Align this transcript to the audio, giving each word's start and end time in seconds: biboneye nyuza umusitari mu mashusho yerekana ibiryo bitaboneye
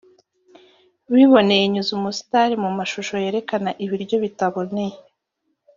biboneye 1.13 1.63
nyuza 1.71 1.91
umusitari 1.99 2.55
mu 2.63 2.69
mashusho 2.77 3.13
yerekana 3.23 3.69
ibiryo 3.85 4.15
bitaboneye 4.23 4.95